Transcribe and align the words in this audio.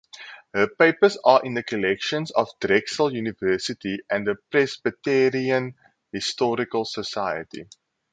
Her 0.55 0.67
papers 0.67 1.19
are 1.23 1.45
in 1.45 1.53
the 1.53 1.61
collections 1.61 2.31
of 2.31 2.49
Drexel 2.59 3.13
University 3.13 3.99
and 4.09 4.25
the 4.25 4.33
Presbyterian 4.49 5.75
Historical 6.11 6.85
Society. 6.85 7.67